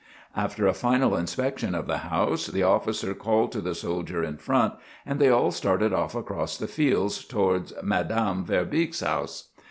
[0.35, 4.73] After a final inspection of the house the officer called to the soldier in front
[5.05, 9.49] and they all started off across the fields toward Madame Verbeeck's house.